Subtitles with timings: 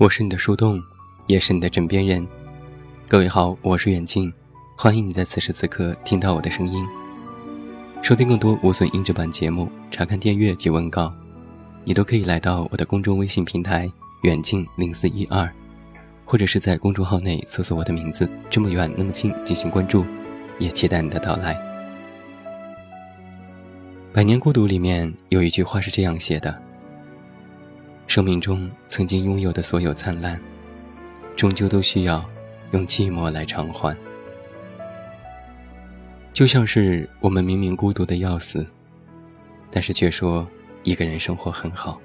[0.00, 0.82] 我是你的树洞，
[1.26, 2.26] 也是你的枕边人。
[3.06, 4.32] 各位好，我是远近，
[4.74, 6.86] 欢迎你在此时此刻听到我的声音。
[8.00, 11.12] 收听更多无损音质版节目，查看订阅及文稿，
[11.84, 13.92] 你都可以来到我的公众微信平台
[14.22, 15.46] 远近零四一二，
[16.24, 20.02] 或者是在公众号内搜索我的名字这么远那么近进行关注，
[20.58, 21.54] 也期待你的到来。
[24.14, 26.69] 《百年孤独》里面有一句话是这样写的。
[28.10, 30.36] 生命中曾经拥有的所有灿烂，
[31.36, 32.28] 终究都需要
[32.72, 33.96] 用寂寞来偿还。
[36.32, 38.66] 就像是我们明明孤独的要死，
[39.70, 40.44] 但是却说
[40.82, 42.00] 一个人生活很好。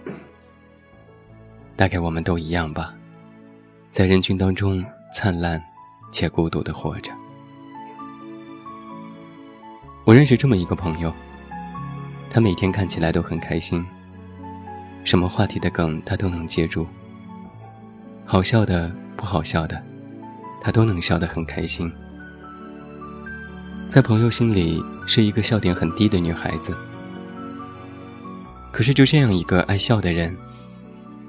[1.76, 2.94] 大概我们都一样吧，
[3.92, 5.59] 在人群当中灿烂
[6.12, 7.12] 且孤独的活着。
[10.03, 11.12] 我认识这么一个朋友，
[12.30, 13.83] 他每天看起来都很开心。
[15.06, 16.88] 什么话题的梗他都能接住，
[18.25, 19.81] 好笑的、不好笑的，
[20.59, 21.89] 他都能笑得很开心。
[23.88, 26.76] 在朋友心里是一个笑点很低的女孩子。
[28.72, 30.36] 可是就这样一个爱笑的人，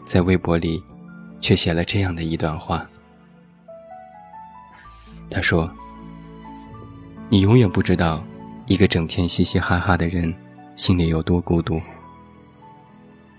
[0.07, 0.83] 在微博里
[1.39, 2.85] 却写了这样的一段话。
[5.31, 5.71] 他说
[7.29, 8.25] ：“你永远不知道，
[8.67, 10.35] 一个整天嘻嘻哈哈的人，
[10.77, 11.79] 心里有多孤独。”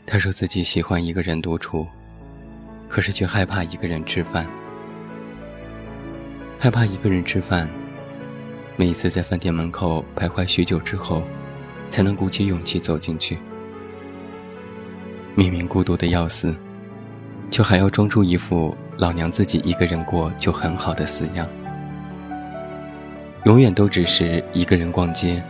[0.10, 1.86] 他说自己喜欢一个人独处，
[2.88, 4.48] 可是却害怕一个人吃饭，
[6.58, 7.70] 害怕一个人吃饭。
[8.78, 11.24] 每一次在饭店门口徘徊许久之后，
[11.90, 13.38] 才能鼓起勇气走进去。
[15.36, 16.56] 明明孤独的要死，
[17.52, 21.46] 却还要装出一副老娘自己一个人过就很好的死样。
[23.44, 25.44] 永远都只是一个人逛街，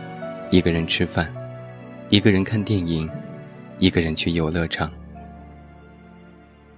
[0.50, 1.32] 一个人吃饭，
[2.08, 3.08] 一个人看电影。
[3.78, 4.90] 一个人去游乐场，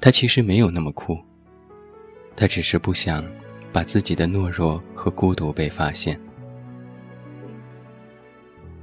[0.00, 1.18] 他其实没有那么酷，
[2.36, 3.24] 他只是不想
[3.72, 6.20] 把自己的懦弱和孤独被发现。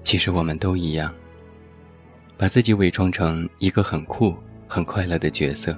[0.02, 1.14] 其实我们都一样，
[2.38, 4.36] 把自己伪装成一个很酷、
[4.68, 5.78] 很快乐的角色，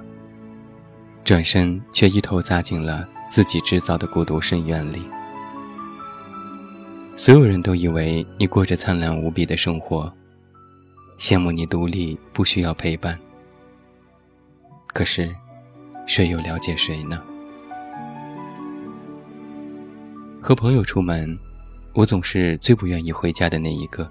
[1.24, 5.02] 转身却一头扎进了自己制造的孤独深渊里。
[7.16, 10.10] 所有人都以为你过着灿烂无比的生活。
[11.20, 13.16] 羡慕你独立，不需要陪伴。
[14.86, 15.30] 可是，
[16.06, 17.22] 谁又了解谁呢？
[20.40, 21.38] 和朋友出门，
[21.92, 24.10] 我总是最不愿意回家的那一个，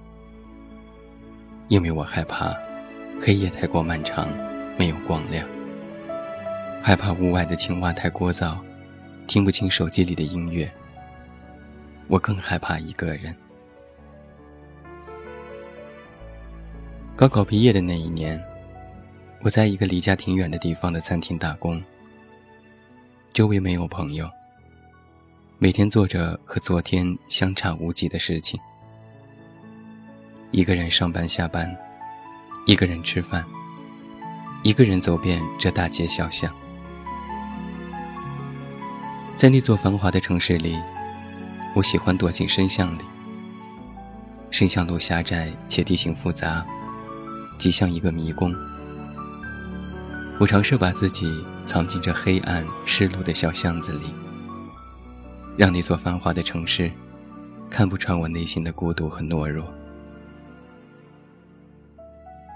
[1.67, 2.55] 因为我害怕
[3.19, 4.29] 黑夜太过漫长，
[4.77, 5.43] 没有光亮；
[6.79, 8.55] 害怕屋外的青蛙太聒噪，
[9.25, 10.67] 听不清手机里的音乐；
[12.07, 13.35] 我更害怕一个人。
[17.19, 18.41] 高考毕业的那一年，
[19.41, 21.84] 我在一个离家挺远的地方的餐厅打工。
[23.34, 24.25] 周围没有朋友，
[25.57, 28.57] 每天做着和昨天相差无几的事情。
[30.52, 31.75] 一个人上班下班，
[32.66, 33.44] 一个人吃饭，
[34.63, 36.50] 一个人走遍这大街小巷。
[39.38, 40.78] 在那座繁华的城市里，
[41.75, 43.03] 我喜欢躲进深巷里。
[44.51, 46.66] 深巷路狭窄且地形复杂。
[47.59, 48.55] 极像一个迷宫，
[50.39, 54.13] 我尝试把自己藏进这黑暗、湿漉的小巷子里，
[55.57, 56.89] 让那座繁华的城市
[57.69, 59.67] 看不穿我内心的孤独和懦弱。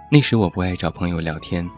[0.09, 1.69] 那时我不爱找朋友聊天，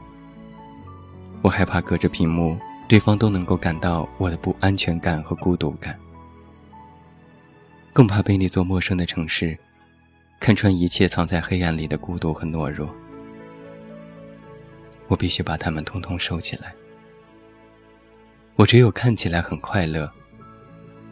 [1.42, 2.56] 我害怕隔着屏幕，
[2.88, 5.98] 对方都能够感到我的不安全感和孤独感，
[7.92, 9.58] 更怕被那座陌生的城市
[10.40, 12.96] 看穿一切藏在黑暗里的孤独和懦弱。
[15.08, 16.74] 我必须把它们通通收起来。
[18.56, 20.10] 我只有看起来很快乐，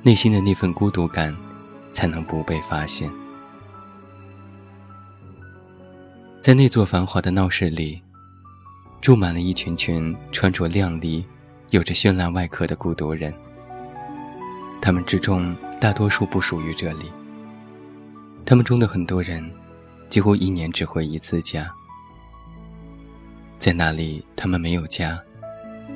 [0.02, 1.36] 内心的那份孤独感
[1.92, 3.12] 才能不被发现。
[6.42, 8.02] 在那座繁华的闹市里，
[9.02, 11.26] 住满了一群群穿着靓丽、
[11.70, 13.34] 有着绚烂外壳的孤独人。
[14.82, 17.12] 他们之中大多数不属于这里。
[18.46, 19.50] 他们中的很多人，
[20.10, 21.74] 几乎一年只回一次家。
[23.64, 25.18] 在那里，他们没有家，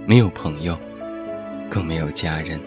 [0.06, 0.80] 没有朋友，
[1.70, 2.58] 更没有家人。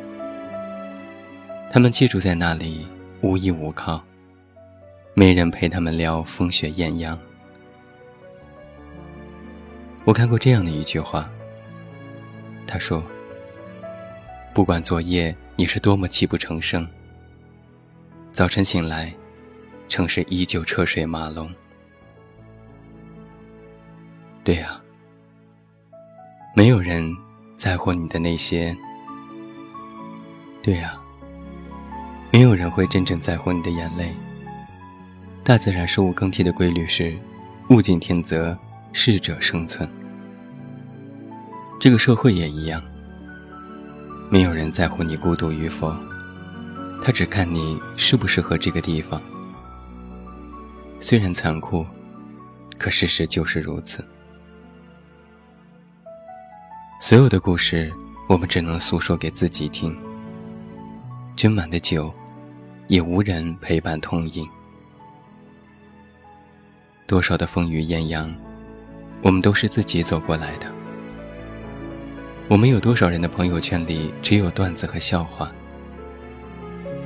[1.70, 2.87] 他们寄住在那里，
[3.23, 4.05] 无依无靠，
[5.14, 7.19] 没人陪他们聊风雪艳阳。
[10.05, 11.31] 我看过这样的一句话，
[12.67, 13.03] 他说
[14.53, 16.87] ：“不管昨夜你是多么泣不成声，
[18.35, 19.11] 早晨醒来，
[19.88, 21.50] 城市依旧车水马龙。”
[24.44, 24.79] 对呀。
[26.52, 27.17] 没有人
[27.56, 28.76] 在乎你的那些。
[30.61, 31.00] 对呀，
[32.32, 34.12] 没有人会真正在乎你的眼泪。
[35.44, 37.17] 大自然生物更替的规律是：
[37.70, 38.58] 物竞天择，
[38.93, 39.88] 适者生存。
[41.79, 42.82] 这个社会也一样，
[44.29, 45.94] 没有人在乎你孤独与否，
[47.00, 49.23] 他只看你适不适合这个地方。
[50.99, 51.87] 虽然残酷，
[52.76, 54.05] 可事实就是如此。
[57.02, 57.91] 所有的故事，
[58.29, 59.97] 我们只能诉说给自己听。
[61.35, 62.12] 斟满的酒，
[62.88, 64.47] 也无人陪伴痛饮。
[67.06, 68.31] 多少的风雨艳阳，
[69.23, 70.70] 我们都是自己走过来的。
[72.49, 75.50] 我们有多少人的朋友圈里只有段子和笑话？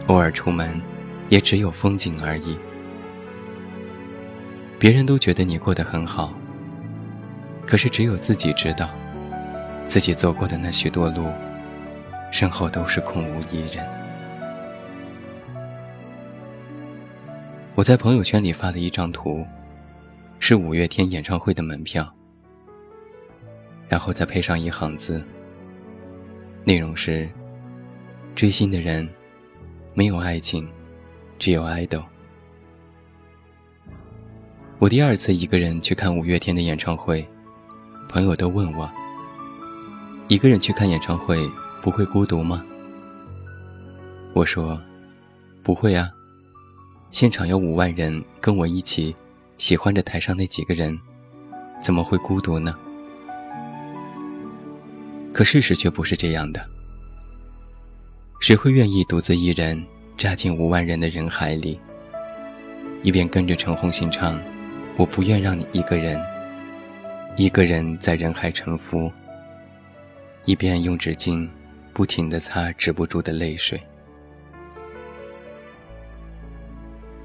[0.09, 0.83] 偶尔出门，
[1.29, 2.59] 也只有风景而已。
[4.77, 6.35] 别人都觉得你过得很好，
[7.65, 8.91] 可是只有自己知道，
[9.87, 11.27] 自己走过的那许多路，
[12.31, 13.87] 身后都是空无一人。
[17.75, 19.47] 我在朋友圈里发了一张图。
[20.41, 22.07] 是五月天演唱会的门票，
[23.89, 25.27] 然后再配上一行字。
[26.65, 27.27] 内容是：
[28.35, 29.09] 追星的人
[29.95, 30.69] 没有爱情，
[31.39, 32.03] 只有爱豆。
[34.79, 37.27] 我第二次一个人去看五月天的演唱会，
[38.07, 38.87] 朋友都问我：
[40.29, 41.49] 一个人去看演唱会
[41.83, 42.65] 不会孤独吗？
[44.33, 44.81] 我说：
[45.63, 46.11] 不会啊，
[47.11, 49.15] 现场有五万人跟我一起。
[49.57, 50.99] 喜欢着台上那几个人，
[51.81, 52.75] 怎么会孤独呢？
[55.33, 56.69] 可事实却不是这样的。
[58.41, 59.81] 谁会愿意独自一人
[60.19, 61.79] 扎进五万人的人海里，
[63.05, 64.39] 一边跟着陈红杏唱
[64.99, 66.21] “我不愿让你一个人，
[67.37, 69.11] 一个人在人海沉浮”，
[70.45, 71.49] 一边用纸巾
[71.93, 73.81] 不停地擦止不住的泪水？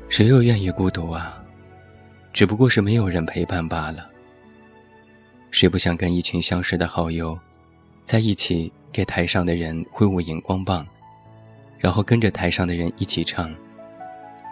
[0.08, 1.44] 谁又愿意孤独啊？
[2.32, 4.10] 只不过是没有人陪伴罢了。
[5.52, 7.38] 谁不想跟一群相识的好友，
[8.06, 10.88] 在一起给台上的人挥舞荧光棒，
[11.78, 13.54] 然后跟着台上的人一起唱：“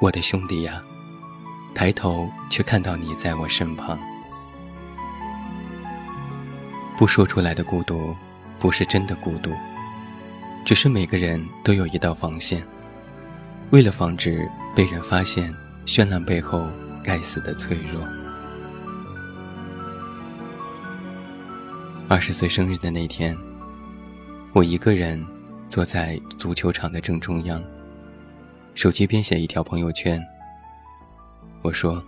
[0.02, 0.82] 我的兄弟呀，
[1.74, 3.98] 抬头却看到你在我身旁。”
[6.98, 8.16] 不说出来的孤独，
[8.60, 9.54] 不是真的孤独，
[10.66, 12.66] 只是每个人都有一道防线，
[13.72, 15.54] 为了防止被人发现
[15.86, 16.70] 绚烂背后。
[17.08, 18.06] 该死的脆弱。
[22.10, 23.34] 二十岁生日的那天，
[24.52, 25.26] 我一个人
[25.70, 27.64] 坐在足球场的正中央，
[28.76, 30.22] 手机编写一条朋友圈。
[31.62, 32.04] 我说：“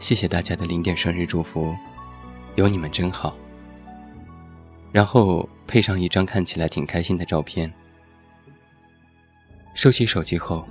[0.00, 1.76] 谢谢大家的零点生日祝福，
[2.54, 3.36] 有你们真好。”
[4.94, 7.72] 然后配上一张看起来挺开心的照片。
[9.74, 10.64] 收起手机后，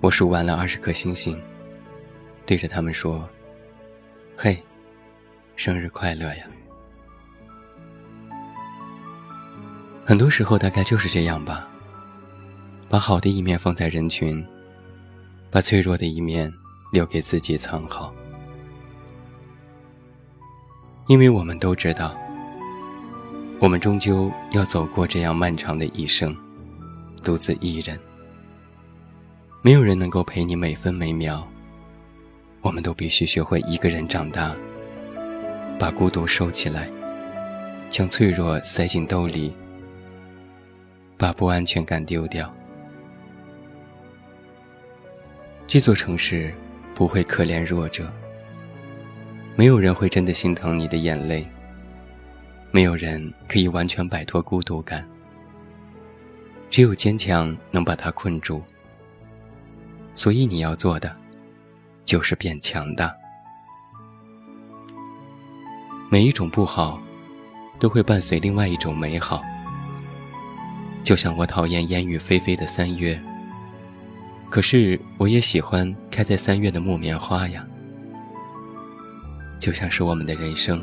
[0.00, 1.42] 我数完了二十颗星星。
[2.46, 3.28] 对着他们说
[4.38, 4.62] ：“嘿，
[5.56, 6.46] 生日快乐呀！”
[10.06, 11.68] 很多时候大概就是这样吧，
[12.88, 14.46] 把好的一面放在人群，
[15.50, 16.52] 把脆弱的一面
[16.92, 18.14] 留给自己藏好。
[21.08, 22.16] 因为我们都知道，
[23.64, 26.36] 我们终究要走过这样漫长的一生，
[27.22, 27.98] 独自一人，
[29.62, 31.48] 没有人能够陪你每分每秒。
[32.60, 34.54] 我们都必须学会一个人长大，
[35.78, 36.90] 把孤独收起来，
[37.88, 39.50] 将脆弱塞进兜里，
[41.16, 42.54] 把不安全感丢掉。
[45.66, 46.52] 这座城市
[46.94, 48.12] 不会可怜弱者，
[49.56, 51.48] 没有人会真的心疼你的眼泪，
[52.74, 55.08] 没有人可以完全摆脱孤独感，
[56.68, 58.60] 只有坚强能把它困住。
[60.16, 61.14] 所以你要做的。
[62.04, 63.16] 就是变强大。
[66.10, 67.00] 每一种不好，
[67.78, 69.42] 都会伴随另外一种美好。
[71.02, 73.18] 就像我讨厌烟雨霏霏的三月，
[74.50, 77.66] 可是我也喜欢开在三月的木棉花呀。
[79.58, 80.78] 就像是我们的人生，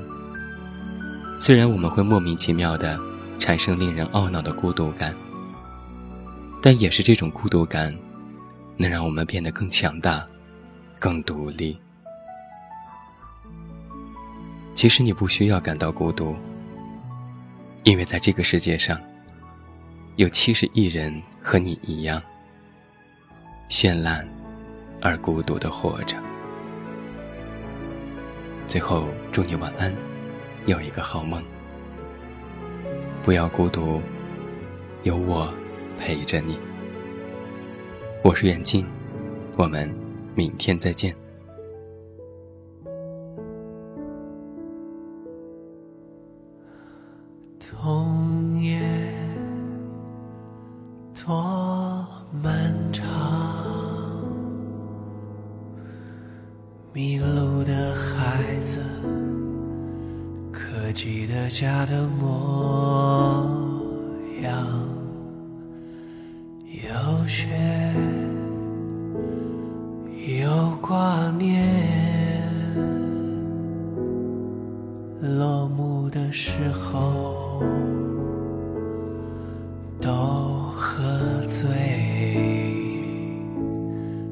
[1.42, 3.00] 虽然我们会莫名其妙的
[3.40, 5.16] 产生令人懊恼的孤独感，
[6.62, 7.98] 但也是这种孤独感，
[8.78, 10.24] 能让我们变得更强大。
[11.00, 11.76] 更独立。
[14.76, 16.38] 其实你不需要感到孤独，
[17.86, 19.02] 因为在这个世界上，
[20.18, 22.22] 有七十亿人和你一样，
[23.68, 24.30] 绚烂
[25.02, 26.16] 而孤独的活着。
[28.68, 29.92] 最后，祝你晚安，
[30.66, 31.44] 有一个好梦。
[33.24, 34.02] 不要孤独，
[35.04, 35.52] 有我
[35.98, 36.60] 陪着你。
[38.24, 38.86] 我是远近，
[39.58, 39.94] 我们
[40.36, 41.16] 明天再见。
[60.92, 63.50] 记得家的模
[64.42, 64.68] 样，
[66.68, 67.48] 有雪，
[70.42, 71.66] 有挂念，
[75.22, 77.64] 落幕的时候。
[80.02, 80.12] 都
[80.76, 81.04] 喝
[81.48, 81.70] 醉，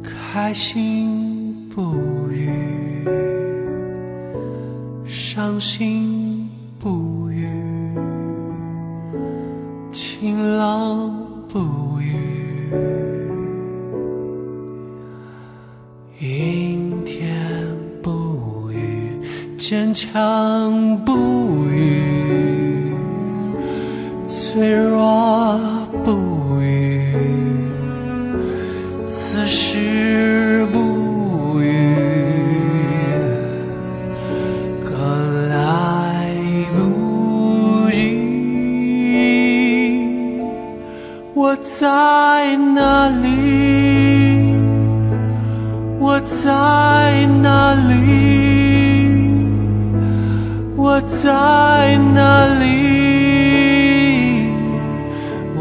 [0.04, 3.06] 开心不语，
[5.06, 6.19] 伤心
[6.80, 7.46] 不语，
[9.92, 11.14] 晴朗
[11.50, 12.72] 不语，
[16.22, 17.36] 阴天
[18.02, 18.78] 不语，
[19.58, 22.94] 坚强不语，
[24.26, 25.60] 脆弱
[26.06, 27.14] 不语，
[29.10, 30.09] 此时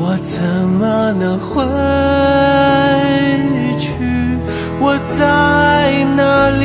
[0.01, 0.41] 我怎
[0.79, 1.61] 么能回
[3.81, 3.89] 去？
[4.81, 6.65] 我在哪里？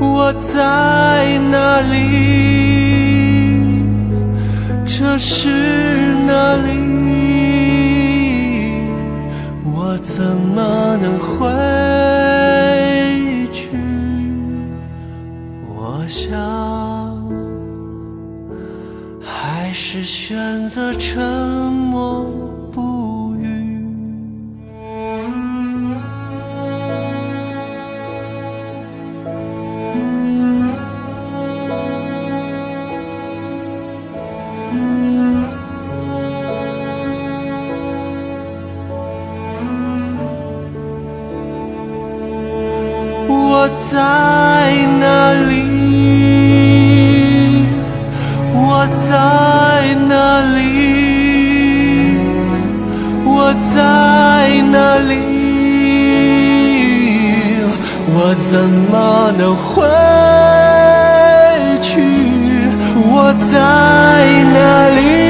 [0.00, 1.94] 我在哪里？
[4.86, 5.50] 这是
[6.26, 6.68] 哪里？
[9.74, 11.46] 我怎么能回
[19.78, 21.22] 是选择沉
[21.70, 22.24] 默
[22.72, 23.84] 不语。
[43.28, 45.54] 我在哪里？
[48.58, 49.45] 我在
[53.76, 53.82] 在
[54.72, 55.12] 哪里？
[58.08, 58.52] 我怎
[58.90, 58.94] 么
[59.36, 59.84] 能回
[61.82, 61.92] 去？
[62.96, 63.04] 我
[63.52, 63.54] 在
[64.54, 64.58] 哪
[64.96, 65.25] 里？